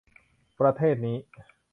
[0.59, 1.17] ประเทศนี้